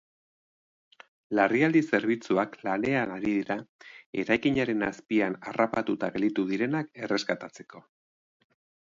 Larrialdi 1.39 1.81
zerbitzuak 1.97 2.55
lanean 2.67 3.13
ari 3.15 3.33
dira 3.35 3.57
eraikinaren 4.23 4.81
azpian 4.87 5.35
harrapatuta 5.51 6.09
gelditu 6.15 6.47
direnak 6.53 6.89
erreskatatzeko. 7.09 7.83